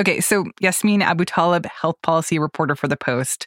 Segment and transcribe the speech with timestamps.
[0.00, 3.46] Okay, so Yasmeen Abutaleb, health policy reporter for The Post.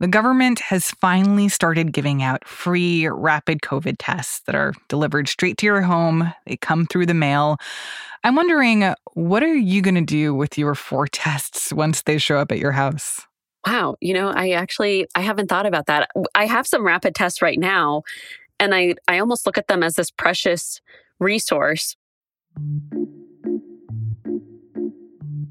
[0.00, 5.56] The government has finally started giving out free rapid COVID tests that are delivered straight
[5.58, 6.34] to your home.
[6.48, 7.58] They come through the mail.
[8.24, 12.38] I'm wondering, what are you going to do with your four tests once they show
[12.38, 13.20] up at your house?
[13.64, 16.10] Wow, you know, I actually I haven't thought about that.
[16.34, 18.02] I have some rapid tests right now,
[18.58, 20.80] and I I almost look at them as this precious
[21.20, 21.94] resource.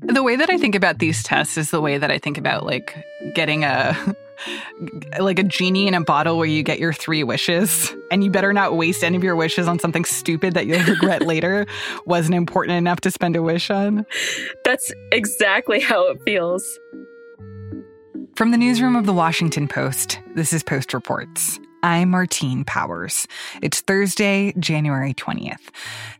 [0.05, 2.66] The way that I think about these tests is the way that I think about
[2.66, 2.95] like
[3.34, 4.16] getting a
[5.20, 8.52] like a genie in a bottle where you get your three wishes and you better
[8.52, 11.66] not waste any of your wishes on something stupid that you'll regret later
[12.05, 14.05] wasn't important enough to spend a wish on.
[14.66, 16.79] That's exactly how it feels.
[18.35, 21.59] From the newsroom of the Washington Post, this is Post Reports.
[21.83, 23.27] I'm Martine Powers.
[23.61, 25.59] It's Thursday, January 20th.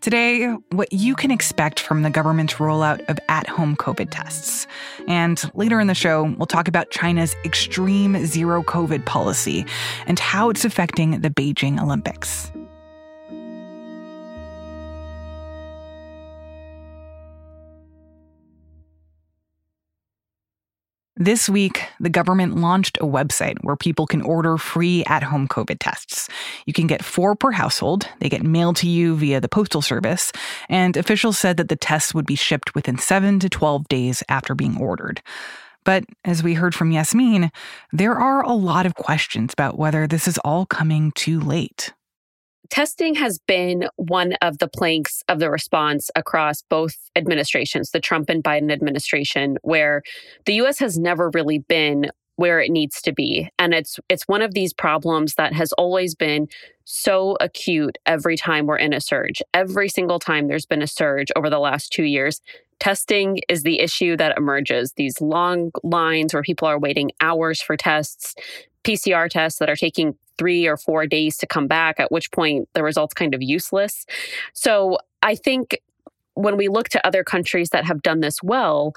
[0.02, 4.68] Today, what you can expect from the government's rollout of at home COVID tests.
[5.08, 9.66] And later in the show, we'll talk about China's extreme zero COVID policy
[10.06, 12.52] and how it's affecting the Beijing Olympics.
[21.16, 25.78] This week, the government launched a website where people can order free at home COVID
[25.80, 26.28] tests.
[26.66, 28.10] You can get four per household.
[28.20, 30.32] They get mailed to you via the Postal Service.
[30.70, 34.56] And officials said that the tests would be shipped within 7 to 12 days after
[34.56, 35.22] being ordered.
[35.84, 37.52] But as we heard from Yasmeen,
[37.92, 41.94] there are a lot of questions about whether this is all coming too late
[42.74, 48.30] testing has been one of the planks of the response across both administrations, the Trump
[48.30, 50.02] and Biden administration, where
[50.48, 53.48] the US has never really been where it needs to be.
[53.60, 56.48] And it's it's one of these problems that has always been
[56.84, 59.44] so acute every time we're in a surge.
[59.54, 62.42] Every single time there's been a surge over the last 2 years
[62.80, 64.94] testing is the issue that emerges.
[64.94, 68.34] These long lines where people are waiting hours for tests
[68.84, 72.68] PCR tests that are taking three or four days to come back, at which point
[72.74, 74.06] the result's kind of useless.
[74.54, 75.80] So I think
[76.36, 78.94] when we look to other countries that have done this well,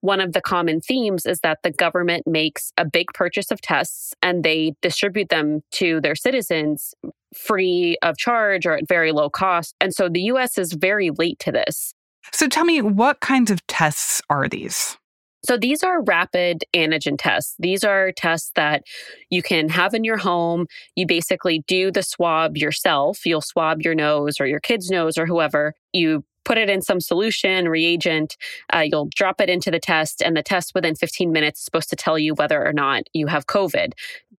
[0.00, 4.14] one of the common themes is that the government makes a big purchase of tests
[4.22, 6.94] and they distribute them to their citizens
[7.34, 9.74] free of charge or at very low cost.
[9.80, 11.94] And so the US is very late to this.
[12.32, 14.96] So tell me, what kinds of tests are these?
[15.42, 17.54] So these are rapid antigen tests.
[17.58, 18.82] These are tests that
[19.30, 20.66] you can have in your home.
[20.96, 23.24] You basically do the swab yourself.
[23.24, 25.74] You'll swab your nose or your kid's nose or whoever.
[25.92, 28.36] You put it in some solution, reagent.
[28.74, 31.90] Uh, you'll drop it into the test, and the test within 15 minutes is supposed
[31.90, 33.92] to tell you whether or not you have COVID.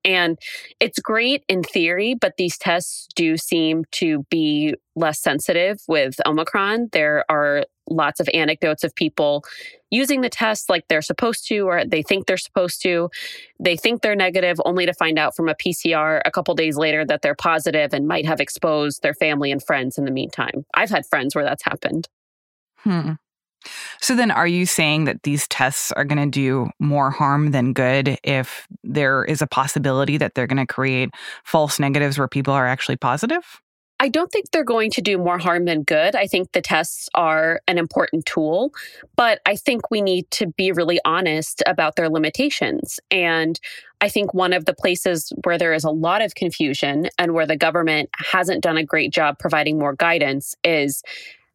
[0.03, 0.37] And
[0.79, 6.89] it's great in theory, but these tests do seem to be less sensitive with Omicron.
[6.91, 9.43] There are lots of anecdotes of people
[9.89, 13.09] using the test like they're supposed to or they think they're supposed to.
[13.59, 17.05] They think they're negative only to find out from a PCR a couple days later
[17.05, 20.65] that they're positive and might have exposed their family and friends in the meantime.
[20.73, 22.07] I've had friends where that's happened.
[22.77, 23.13] Hmm.
[23.99, 27.73] So then are you saying that these tests are going to do more harm than
[27.73, 31.09] good if there is a possibility that they're going to create
[31.43, 33.61] false negatives where people are actually positive?
[34.01, 36.15] I don't think they're going to do more harm than good.
[36.15, 38.71] I think the tests are an important tool,
[39.15, 42.99] but I think we need to be really honest about their limitations.
[43.11, 43.59] And
[44.01, 47.45] I think one of the places where there is a lot of confusion and where
[47.45, 51.03] the government hasn't done a great job providing more guidance is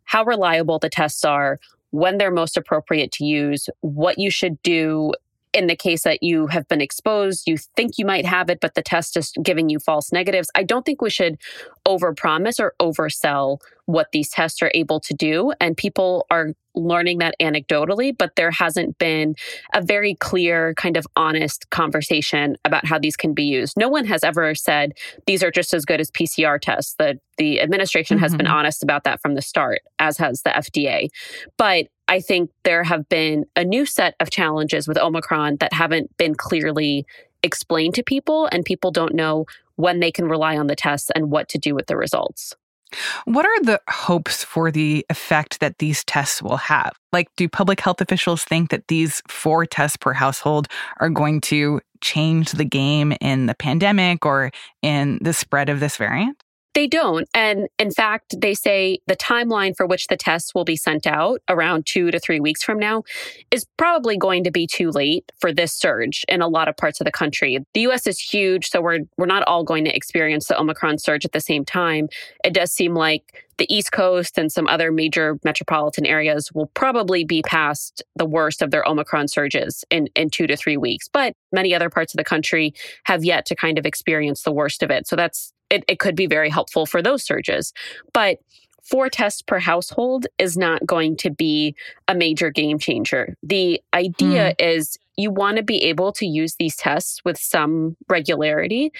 [0.04, 1.58] how reliable the tests are,
[1.96, 5.12] when they're most appropriate to use, what you should do
[5.54, 8.74] in the case that you have been exposed, you think you might have it, but
[8.74, 10.50] the test is giving you false negatives.
[10.54, 11.38] I don't think we should
[11.86, 15.52] overpromise or oversell what these tests are able to do.
[15.60, 19.34] And people are learning that anecdotally, but there hasn't been
[19.72, 23.74] a very clear, kind of honest conversation about how these can be used.
[23.76, 24.92] No one has ever said
[25.26, 26.94] these are just as good as PCR tests.
[26.98, 28.24] The the administration mm-hmm.
[28.24, 28.54] has been mm-hmm.
[28.54, 31.08] honest about that from the start, as has the FDA.
[31.56, 36.16] But I think there have been a new set of challenges with Omicron that haven't
[36.16, 37.06] been clearly
[37.42, 39.46] explained to people, and people don't know
[39.76, 42.54] when they can rely on the tests and what to do with the results.
[43.24, 46.92] What are the hopes for the effect that these tests will have?
[47.12, 50.68] Like, do public health officials think that these four tests per household
[50.98, 54.52] are going to change the game in the pandemic or
[54.82, 56.40] in the spread of this variant?
[56.76, 57.26] They don't.
[57.32, 61.40] And in fact, they say the timeline for which the tests will be sent out
[61.48, 63.02] around two to three weeks from now
[63.50, 67.00] is probably going to be too late for this surge in a lot of parts
[67.00, 67.58] of the country.
[67.72, 71.24] The US is huge, so we're we're not all going to experience the Omicron surge
[71.24, 72.10] at the same time.
[72.44, 77.24] It does seem like the East Coast and some other major metropolitan areas will probably
[77.24, 81.08] be past the worst of their Omicron surges in, in two to three weeks.
[81.08, 82.74] But many other parts of the country
[83.04, 85.06] have yet to kind of experience the worst of it.
[85.06, 87.72] So that's it, it could be very helpful for those surges.
[88.12, 88.38] But
[88.82, 91.74] four tests per household is not going to be
[92.08, 93.36] a major game changer.
[93.42, 94.54] The idea mm.
[94.76, 98.92] is you want to be able to use these tests with some regularity.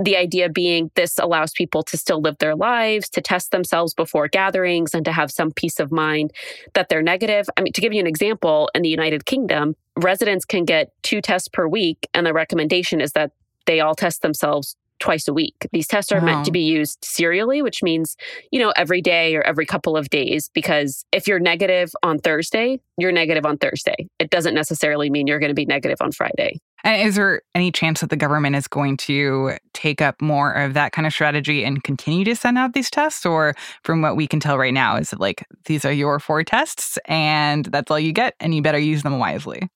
[0.00, 4.26] The idea being this allows people to still live their lives, to test themselves before
[4.26, 6.32] gatherings, and to have some peace of mind
[6.74, 7.48] that they're negative.
[7.56, 11.20] I mean, to give you an example, in the United Kingdom, residents can get two
[11.20, 13.30] tests per week, and the recommendation is that
[13.66, 15.68] they all test themselves twice a week.
[15.70, 16.24] These tests are wow.
[16.24, 18.16] meant to be used serially, which means,
[18.50, 20.48] you know, every day or every couple of days.
[20.54, 24.08] Because if you're negative on Thursday, you're negative on Thursday.
[24.18, 26.58] It doesn't necessarily mean you're going to be negative on Friday.
[26.84, 30.72] And is there any chance that the government is going to take up more of
[30.72, 33.26] that kind of strategy and continue to send out these tests?
[33.26, 36.42] Or from what we can tell right now, is it like these are your four
[36.44, 39.68] tests and that's all you get and you better use them wisely?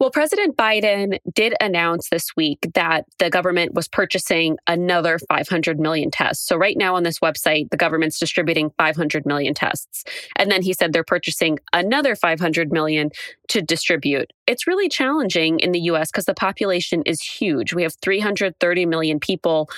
[0.00, 6.10] Well, President Biden did announce this week that the government was purchasing another 500 million
[6.10, 6.48] tests.
[6.48, 10.04] So, right now on this website, the government's distributing 500 million tests.
[10.36, 13.10] And then he said they're purchasing another 500 million
[13.48, 14.32] to distribute.
[14.46, 17.74] It's really challenging in the US because the population is huge.
[17.74, 19.68] We have 330 million people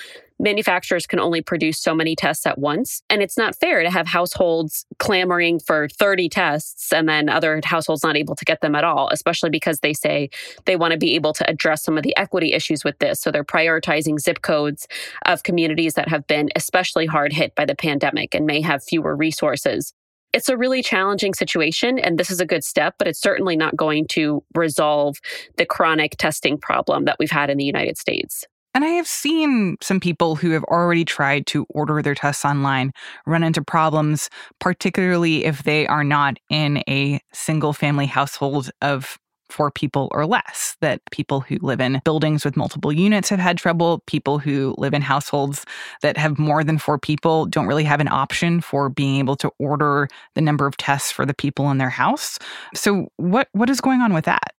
[0.42, 3.02] manufacturers can only produce so many tests at once.
[3.08, 8.02] And it's not fair to have households clamoring for 30 tests and then other households
[8.02, 10.28] not able to get them at all, especially because they say
[10.66, 13.20] they want to be able to address some of the equity issues with this.
[13.20, 14.86] So they're prioritizing zip codes
[15.24, 19.16] of communities that have been especially hard hit by the pandemic and may have fewer
[19.16, 19.94] resources
[20.32, 23.76] it's a really challenging situation and this is a good step but it's certainly not
[23.76, 25.18] going to resolve
[25.56, 28.46] the chronic testing problem that we've had in the United States.
[28.74, 32.92] And I have seen some people who have already tried to order their tests online
[33.26, 34.30] run into problems,
[34.60, 39.18] particularly if they are not in a single family household of
[39.50, 40.76] four people or less.
[40.80, 44.02] That people who live in buildings with multiple units have had trouble.
[44.06, 45.66] People who live in households
[46.00, 49.50] that have more than four people don't really have an option for being able to
[49.58, 52.38] order the number of tests for the people in their house.
[52.74, 54.54] So, what, what is going on with that?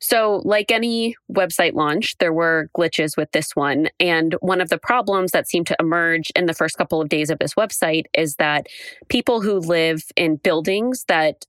[0.00, 3.88] So, like any website launch, there were glitches with this one.
[4.00, 7.30] And one of the problems that seemed to emerge in the first couple of days
[7.30, 8.66] of this website is that
[9.08, 11.44] people who live in buildings that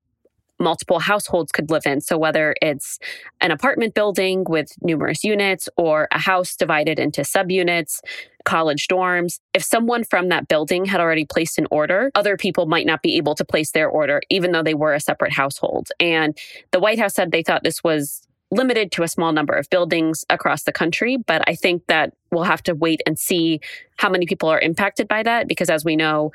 [0.60, 2.02] multiple households could live in.
[2.02, 3.00] So, whether it's
[3.40, 8.00] an apartment building with numerous units or a house divided into subunits,
[8.44, 12.86] college dorms, if someone from that building had already placed an order, other people might
[12.86, 15.88] not be able to place their order, even though they were a separate household.
[16.00, 16.38] And
[16.72, 20.26] the White House said they thought this was limited to a small number of buildings
[20.30, 21.18] across the country.
[21.18, 23.62] But I think that we'll have to wait and see
[23.98, 26.32] how many people are impacted by that, because as we know,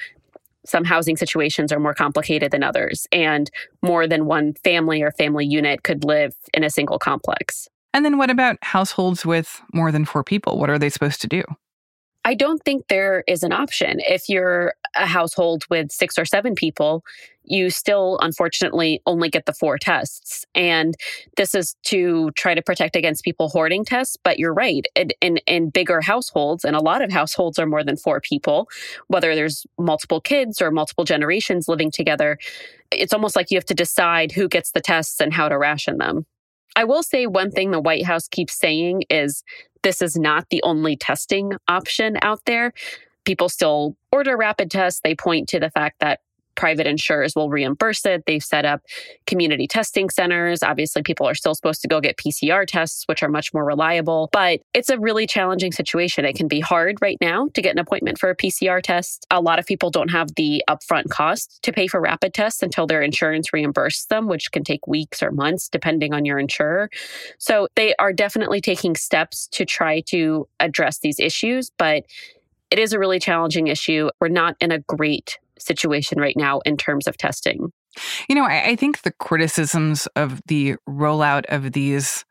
[0.65, 3.51] some housing situations are more complicated than others, and
[3.83, 7.69] more than one family or family unit could live in a single complex.
[7.95, 10.59] And then what about households with more than four people?
[10.59, 11.43] What are they supposed to do?
[12.27, 14.01] I don't think there is an option.
[14.01, 17.05] If you're a household with six or seven people,
[17.45, 20.45] you still unfortunately only get the four tests.
[20.53, 20.97] And
[21.37, 24.17] this is to try to protect against people hoarding tests.
[24.21, 24.85] But you're right.
[24.97, 28.69] In, in, in, bigger households, and a lot of households are more than four people,
[29.07, 32.39] whether there's multiple kids or multiple generations living together,
[32.91, 35.99] it's almost like you have to decide who gets the tests and how to ration
[35.99, 36.27] them.
[36.77, 39.43] I will say one thing the White House keeps saying is
[39.83, 42.73] this is not the only testing option out there.
[43.25, 45.01] People still order rapid tests.
[45.03, 46.21] They point to the fact that
[46.57, 48.25] private insurers will reimburse it.
[48.27, 48.83] They've set up
[49.27, 50.63] community testing centers.
[50.63, 54.29] Obviously, people are still supposed to go get PCR tests, which are much more reliable,
[54.33, 56.25] but it's a really challenging situation.
[56.25, 59.27] It can be hard right now to get an appointment for a PCR test.
[59.31, 62.87] A lot of people don't have the upfront cost to pay for rapid tests until
[62.87, 66.91] their insurance reimburses them, which can take weeks or months depending on your insurer.
[67.39, 72.05] So they are definitely taking steps to try to address these issues, but
[72.71, 74.11] it is a really challenging issue.
[74.21, 77.73] We're not in a great situation right now in terms of testing.
[78.29, 82.25] You know, I, I think the criticisms of the rollout of these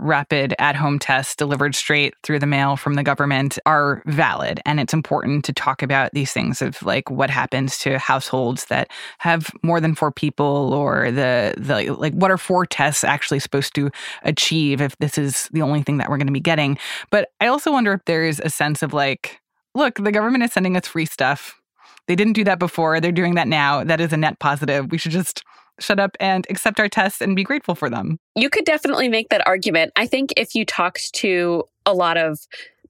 [0.00, 4.60] rapid at home tests delivered straight through the mail from the government are valid.
[4.64, 8.90] And it's important to talk about these things of like what happens to households that
[9.18, 13.74] have more than four people or the, the like what are four tests actually supposed
[13.74, 13.90] to
[14.22, 16.78] achieve if this is the only thing that we're going to be getting.
[17.10, 19.40] But I also wonder if there is a sense of like,
[19.74, 21.59] look, the government is sending us free stuff.
[22.06, 23.00] They didn't do that before.
[23.00, 23.84] They're doing that now.
[23.84, 24.90] That is a net positive.
[24.90, 25.44] We should just
[25.78, 28.18] shut up and accept our tests and be grateful for them.
[28.36, 29.92] You could definitely make that argument.
[29.96, 32.38] I think if you talked to a lot of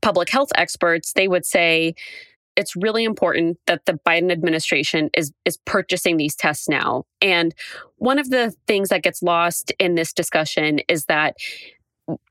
[0.02, 1.94] public health experts, they would say
[2.56, 7.04] it's really important that the Biden administration is is purchasing these tests now.
[7.22, 7.54] And
[7.96, 11.36] one of the things that gets lost in this discussion is that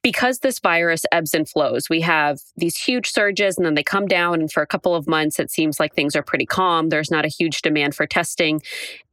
[0.02, 4.08] because this virus ebbs and flows, we have these huge surges and then they come
[4.08, 4.40] down.
[4.40, 6.90] And for a couple of months, it seems like things are pretty calm.
[6.90, 8.62] There's not a huge demand for testing.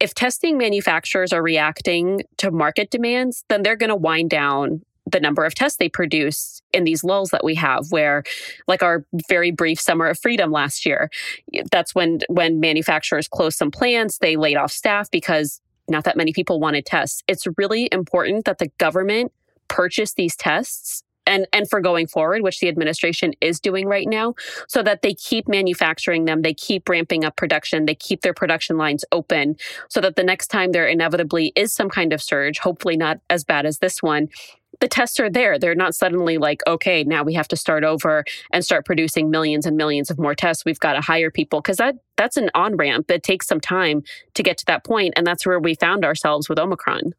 [0.01, 5.21] If testing manufacturers are reacting to market demands, then they're going to wind down the
[5.21, 8.25] number of tests they produce in these lulls that we have where
[8.67, 11.11] like our very brief summer of freedom last year
[11.71, 16.33] that's when when manufacturers closed some plants they laid off staff because not that many
[16.33, 19.33] people wanted tests it's really important that the government
[19.69, 24.35] purchase these tests and and for going forward which the administration is doing right now
[24.69, 28.77] so that they keep manufacturing them they keep ramping up production they keep their production
[28.77, 29.57] lines open
[29.89, 33.45] so that the next time there inevitably is some kind of surge hopefully not as
[33.45, 34.29] bad as this one
[34.81, 35.59] the tests are there.
[35.59, 39.67] They're not suddenly like okay now we have to start over and start producing millions
[39.67, 40.65] and millions of more tests.
[40.65, 41.61] We've got to hire people.
[41.61, 44.03] Because that that's an on ramp it takes some time
[44.35, 47.15] to get to that point and that's where we found ourselves with omicron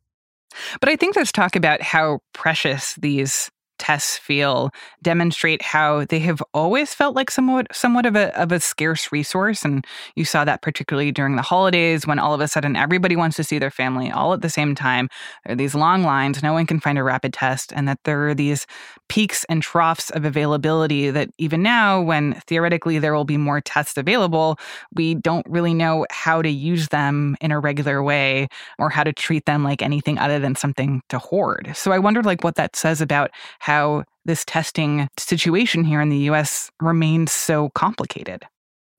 [0.79, 6.41] but I think there's talk about how precious these tests feel demonstrate how they have
[6.53, 10.61] always felt like somewhat somewhat of a of a scarce resource and you saw that
[10.61, 14.11] particularly during the holidays when all of a sudden everybody wants to see their family
[14.11, 15.09] all at the same time.
[15.45, 18.27] There are these long lines no one can find a rapid test and that there
[18.27, 18.65] are these
[19.09, 23.97] peaks and troughs of availability that even now when theoretically there will be more tests
[23.97, 24.59] available
[24.93, 28.47] we don't really know how to use them in a regular way
[28.79, 31.71] or how to treat them like anything other than something to hoard.
[31.73, 33.31] So i wondered like what that says about
[33.67, 38.45] how this testing situation here in the US remains so complicated.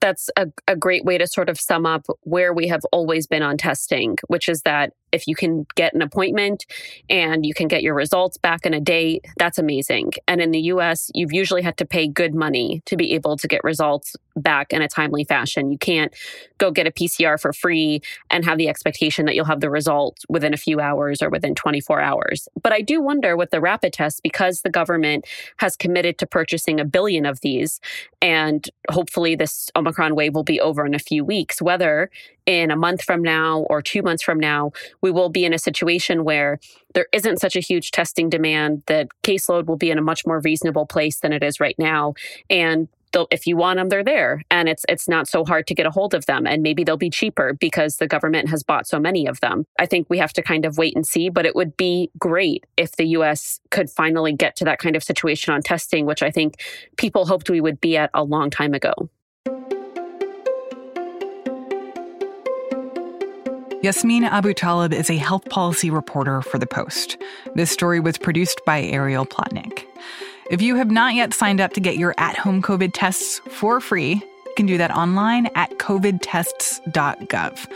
[0.02, 3.42] That's a, a great way to sort of sum up where we have always been
[3.42, 6.66] on testing, which is that if you can get an appointment
[7.08, 10.12] and you can get your results back in a day, that's amazing.
[10.26, 13.48] And in the US, you've usually had to pay good money to be able to
[13.48, 15.72] get results back in a timely fashion.
[15.72, 16.14] You can't
[16.58, 18.00] go get a PCR for free
[18.30, 21.54] and have the expectation that you'll have the result within a few hours or within
[21.54, 22.48] 24 hours.
[22.62, 25.26] But I do wonder with the rapid tests, because the government
[25.58, 27.80] has committed to purchasing a billion of these,
[28.22, 32.10] and hopefully this Omicron wave will be over in a few weeks, whether
[32.48, 35.58] in a month from now or two months from now, we will be in a
[35.58, 36.58] situation where
[36.94, 38.82] there isn't such a huge testing demand.
[38.86, 42.14] The caseload will be in a much more reasonable place than it is right now.
[42.48, 42.88] And
[43.30, 45.90] if you want them, they're there, and it's it's not so hard to get a
[45.90, 46.46] hold of them.
[46.46, 49.64] And maybe they'll be cheaper because the government has bought so many of them.
[49.78, 51.28] I think we have to kind of wait and see.
[51.28, 53.60] But it would be great if the U.S.
[53.70, 56.62] could finally get to that kind of situation on testing, which I think
[56.96, 59.10] people hoped we would be at a long time ago.
[63.88, 67.16] Yasmeen Abutaleb is a health policy reporter for The Post.
[67.54, 69.86] This story was produced by Ariel Plotnick.
[70.50, 73.80] If you have not yet signed up to get your at home COVID tests for
[73.80, 77.66] free, you can do that online at covidtests.gov.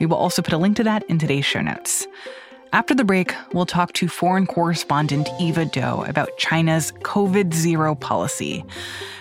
[0.00, 2.06] We will also put a link to that in today's show notes.
[2.72, 8.62] After the break, we'll talk to foreign correspondent Eva Dou about China's COVID zero policy.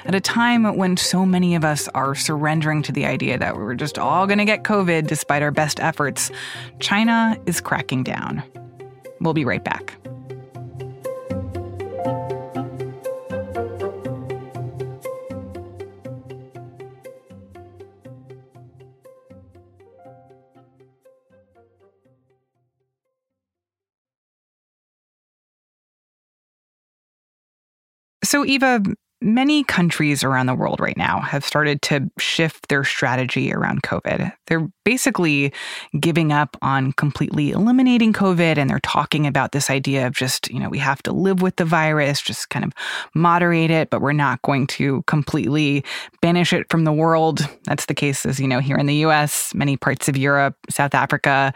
[0.06, 3.76] At a time when so many of us are surrendering to the idea that we're
[3.76, 6.30] just all going to get COVID despite our best efforts,
[6.80, 8.44] China is cracking down.
[9.22, 9.96] We'll be right back.
[28.28, 28.82] So, Eva,
[29.22, 34.34] many countries around the world right now have started to shift their strategy around COVID.
[34.48, 35.54] They're basically
[35.98, 40.60] giving up on completely eliminating COVID and they're talking about this idea of just, you
[40.60, 42.74] know, we have to live with the virus, just kind of
[43.16, 45.86] moderate it, but we're not going to completely
[46.22, 47.48] banish it from the world.
[47.64, 50.94] That's the case, as you know, here in the US, many parts of Europe, South
[50.94, 51.54] Africa.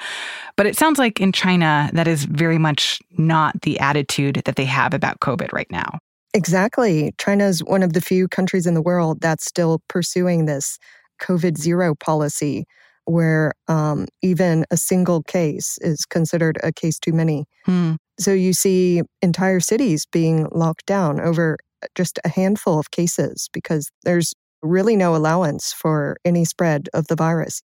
[0.56, 4.64] But it sounds like in China, that is very much not the attitude that they
[4.66, 6.00] have about COVID right now.
[6.34, 7.14] Exactly.
[7.18, 10.78] China is one of the few countries in the world that's still pursuing this
[11.22, 12.66] COVID zero policy,
[13.06, 17.46] where um, even a single case is considered a case too many.
[17.66, 17.96] Hmm.
[18.20, 21.58] So you see entire cities being locked down over
[21.96, 27.16] just a handful of cases because there's really no allowance for any spread of the
[27.16, 27.62] virus.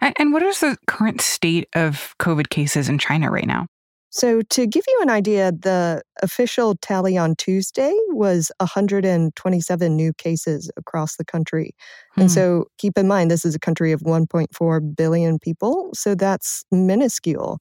[0.00, 3.66] And what is the current state of COVID cases in China right now?
[4.10, 10.70] So, to give you an idea, the official tally on Tuesday was 127 new cases
[10.78, 11.74] across the country.
[12.14, 12.22] Hmm.
[12.22, 15.90] And so, keep in mind, this is a country of 1.4 billion people.
[15.94, 17.58] So, that's minuscule.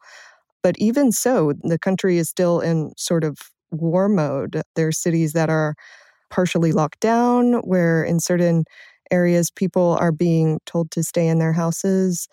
[0.64, 3.38] But even so, the country is still in sort of
[3.72, 4.62] war mode.
[4.76, 5.76] There are cities that are
[6.30, 8.66] partially locked down, where in certain
[9.12, 12.28] areas people are being told to stay in their houses.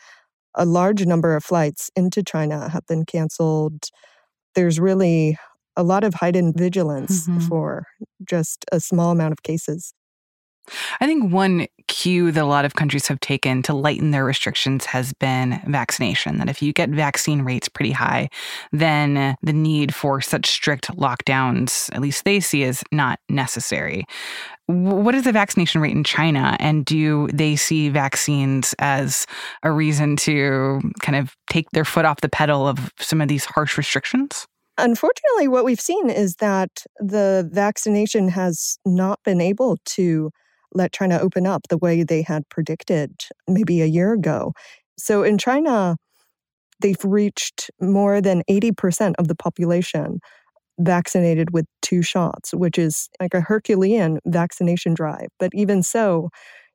[0.54, 3.90] A large number of flights into China have been canceled
[4.54, 5.36] there's really
[5.76, 7.40] a lot of heightened vigilance mm-hmm.
[7.40, 7.86] for
[8.28, 9.92] just a small amount of cases.
[11.00, 14.86] I think one cue that a lot of countries have taken to lighten their restrictions
[14.86, 16.38] has been vaccination.
[16.38, 18.30] That if you get vaccine rates pretty high,
[18.72, 24.04] then the need for such strict lockdowns, at least they see, is not necessary.
[24.66, 26.56] What is the vaccination rate in China?
[26.58, 29.26] And do they see vaccines as
[29.62, 33.44] a reason to kind of take their foot off the pedal of some of these
[33.44, 34.46] harsh restrictions?
[34.78, 40.30] Unfortunately, what we've seen is that the vaccination has not been able to
[40.74, 44.52] let China open up the way they had predicted maybe a year ago.
[44.98, 45.96] So in China,
[46.80, 50.20] they've reached more than 80% of the population
[50.80, 55.28] vaccinated with two shots, which is like a Herculean vaccination drive.
[55.38, 56.30] But even so,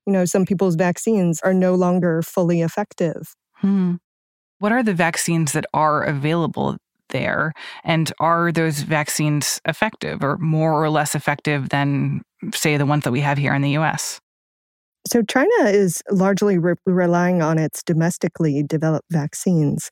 [0.06, 3.36] you know, some people's vaccines are no longer fully effective.
[3.56, 3.96] Hmm.
[4.60, 6.78] What are the vaccines that are available
[7.10, 7.54] there?
[7.84, 12.22] And are those vaccines effective or more or less effective than,
[12.54, 14.20] say, the ones that we have here in the US?
[15.08, 19.90] So, China is largely re- relying on its domestically developed vaccines.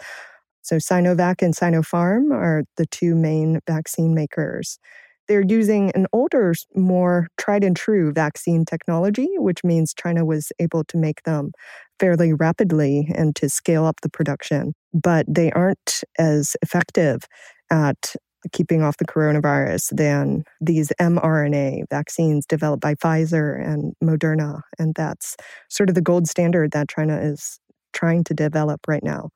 [0.62, 4.80] So, Sinovac and Sinopharm are the two main vaccine makers.
[5.28, 10.84] They're using an older, more tried and true vaccine technology, which means China was able
[10.86, 11.52] to make them
[12.00, 14.74] fairly rapidly and to scale up the production.
[14.94, 17.24] But they aren't as effective
[17.72, 18.16] at
[18.52, 24.62] keeping off the coronavirus than these mRNA vaccines developed by Pfizer and Moderna.
[24.80, 25.36] And that's
[25.70, 27.60] sort of the gold standard that China is
[27.94, 29.30] trying to develop right now.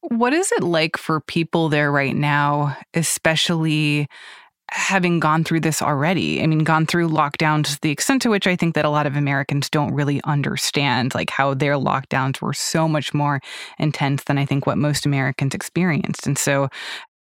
[0.00, 4.08] What is it like for people there right now, especially
[4.70, 6.42] having gone through this already.
[6.42, 9.06] I mean, gone through lockdowns to the extent to which I think that a lot
[9.06, 13.40] of Americans don't really understand, like how their lockdowns were so much more
[13.78, 16.26] intense than I think what most Americans experienced.
[16.26, 16.68] And so,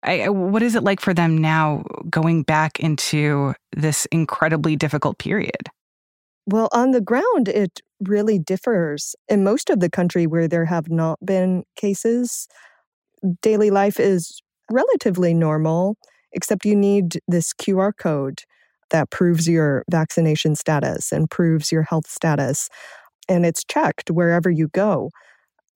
[0.03, 5.69] I, what is it like for them now going back into this incredibly difficult period?
[6.45, 9.15] Well, on the ground, it really differs.
[9.29, 12.47] In most of the country where there have not been cases,
[13.41, 15.97] daily life is relatively normal
[16.33, 18.41] except you need this QR code
[18.89, 22.69] that proves your vaccination status and proves your health status.
[23.29, 25.11] And it's checked wherever you go.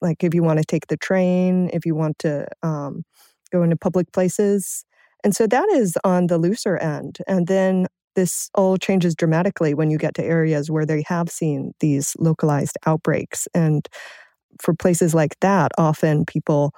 [0.02, 3.04] Like if you want to take the train, if you want to um,
[3.48, 4.86] go into public places.
[5.24, 7.20] And so that is on the looser end.
[7.28, 11.74] And then this all changes dramatically when you get to areas where they have seen
[11.80, 13.48] these localized outbreaks.
[13.54, 13.88] And
[14.62, 16.74] for places like that, often people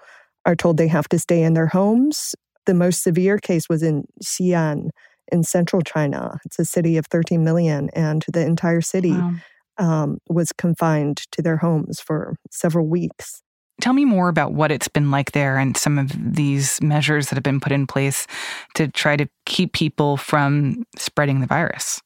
[0.45, 2.36] are told they have to stay in their homes
[2.69, 4.89] the most severe case was in Xi'an
[5.32, 6.38] in central China.
[6.45, 9.34] It's a city of 13 million, and the entire city wow.
[9.79, 13.41] um, was confined to their homes for several weeks.
[13.81, 17.35] Tell me more about what it's been like there and some of these measures that
[17.35, 18.27] have been put in place
[18.75, 22.01] to try to keep people from spreading the virus.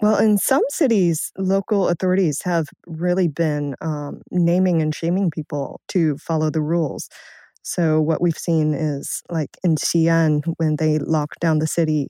[0.00, 6.18] Well, in some cities, local authorities have really been um, naming and shaming people to
[6.18, 7.08] follow the rules.
[7.62, 12.08] So what we've seen is like in Xi'an, when they locked down the city,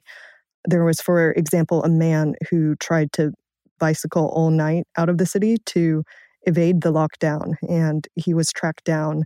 [0.64, 3.32] there was, for example, a man who tried to
[3.78, 6.02] bicycle all night out of the city to
[6.44, 9.24] evade the lockdown, and he was tracked down,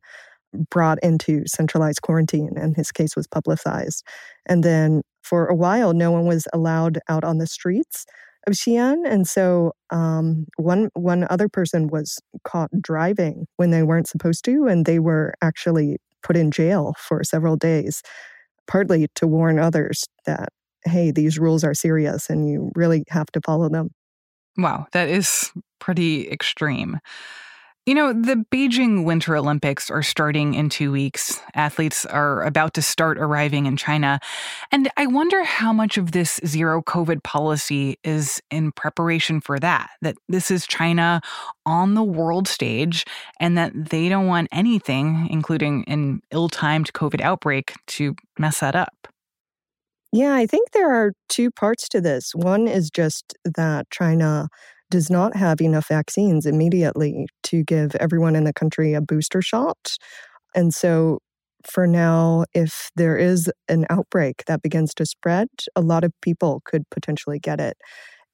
[0.70, 4.04] brought into centralized quarantine, and his case was publicized.
[4.46, 8.06] And then for a while, no one was allowed out on the streets
[8.46, 14.08] of Xi'an, and so um, one one other person was caught driving when they weren't
[14.08, 18.02] supposed to, and they were actually put in jail for several days,
[18.66, 20.50] partly to warn others that,
[20.84, 23.90] hey, these rules are serious and you really have to follow them.
[24.56, 26.98] Wow, that is pretty extreme.
[27.86, 31.40] You know, the Beijing Winter Olympics are starting in two weeks.
[31.54, 34.18] Athletes are about to start arriving in China.
[34.72, 39.90] And I wonder how much of this zero COVID policy is in preparation for that.
[40.02, 41.20] That this is China
[41.64, 43.04] on the world stage
[43.38, 48.74] and that they don't want anything, including an ill timed COVID outbreak, to mess that
[48.74, 49.06] up.
[50.16, 52.34] Yeah, I think there are two parts to this.
[52.34, 54.48] One is just that China
[54.90, 59.76] does not have enough vaccines immediately to give everyone in the country a booster shot.
[60.54, 61.18] And so,
[61.66, 66.62] for now, if there is an outbreak that begins to spread, a lot of people
[66.64, 67.76] could potentially get it.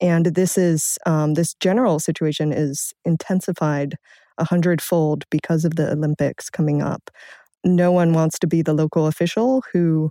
[0.01, 3.97] And this is um, this general situation is intensified
[4.39, 7.11] a hundredfold because of the Olympics coming up.
[7.65, 10.11] No one wants to be the local official who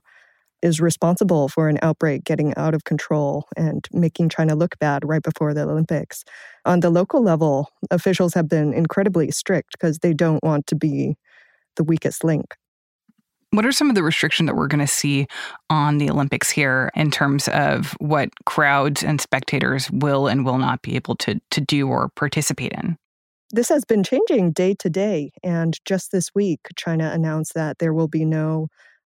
[0.62, 5.24] is responsible for an outbreak getting out of control and making China look bad right
[5.24, 6.24] before the Olympics.
[6.65, 11.15] On the local level, officials have been incredibly strict because they don't want to be
[11.76, 12.56] the weakest link.
[13.52, 15.28] What are some of the restrictions that we're going to see
[15.69, 20.82] on the Olympics here in terms of what crowds and spectators will and will not
[20.82, 22.97] be able to, to do or participate in?
[23.50, 25.32] This has been changing day to day.
[25.43, 28.69] And just this week, China announced that there will be no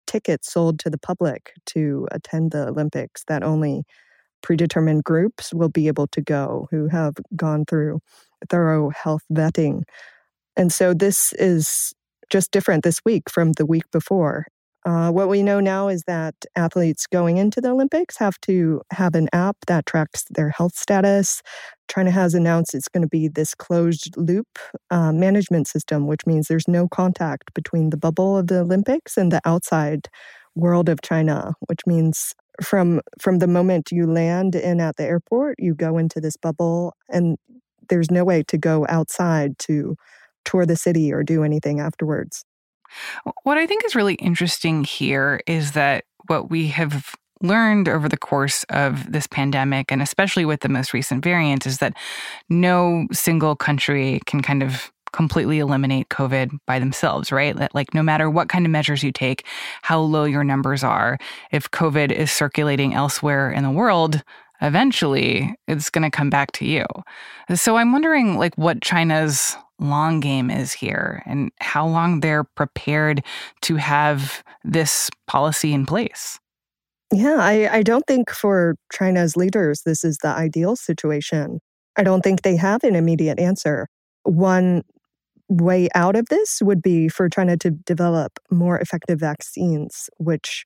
[0.09, 3.85] tickets sold to the public to attend the Olympics, that only
[4.43, 8.01] predetermined groups will be able to go who have gone through
[8.51, 9.83] thorough health vetting.
[10.57, 11.93] And so this is
[12.31, 14.47] just different this week from the week before.
[14.85, 19.15] Uh, what we know now is that athletes going into the Olympics have to have
[19.15, 21.43] an app that tracks their health status.
[21.89, 24.47] China has announced it's going to be this closed loop
[24.91, 29.33] uh, management system, which means there's no contact between the bubble of the Olympics and
[29.33, 30.09] the outside
[30.55, 35.57] world of China, which means from from the moment you land in at the airport,
[35.59, 37.37] you go into this bubble, and
[37.89, 39.97] there's no way to go outside to
[40.45, 42.45] tour the city or do anything afterwards.
[43.43, 48.17] What I think is really interesting here is that what we have learned over the
[48.17, 51.95] course of this pandemic, and especially with the most recent variant, is that
[52.49, 57.57] no single country can kind of completely eliminate COVID by themselves, right?
[57.57, 59.47] That, like, no matter what kind of measures you take,
[59.83, 61.19] how low your numbers are,
[61.51, 64.23] if COVID is circulating elsewhere in the world,
[64.61, 66.85] eventually it's going to come back to you.
[67.55, 73.23] So I'm wondering, like, what China's long game is here and how long they're prepared
[73.63, 76.39] to have this policy in place.
[77.13, 81.61] Yeah, I, I don't think for China's leaders this is the ideal situation.
[81.97, 83.89] I don't think they have an immediate answer.
[84.25, 84.83] One
[85.49, 90.65] way out of this would be for China to develop more effective vaccines, which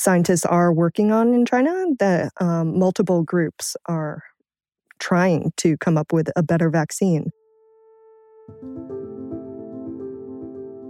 [0.00, 4.22] scientists are working on in China, that um, multiple groups are
[4.98, 7.30] trying to come up with a better vaccine.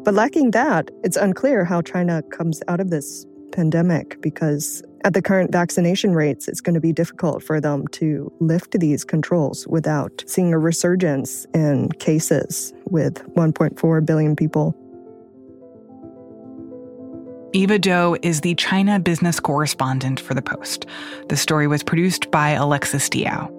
[0.04, 5.22] But lacking that, it's unclear how China comes out of this pandemic because at the
[5.22, 10.22] current vaccination rates, it's going to be difficult for them to lift these controls without
[10.28, 14.74] seeing a resurgence in cases with 1.4 billion people.
[17.52, 20.86] Eva Dou is the China business correspondent for The Post.
[21.28, 23.50] The story was produced by Alexis Diao.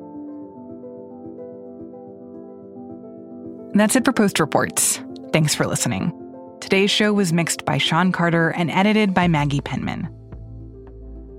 [3.73, 5.01] That's it for Post Reports.
[5.33, 6.13] Thanks for listening.
[6.61, 10.07] Today's show was mixed by Sean Carter and edited by Maggie Penman.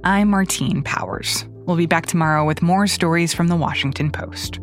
[0.04, 1.46] I'm Martine Powers.
[1.64, 4.58] We'll be back tomorrow with more stories from the Washington Post.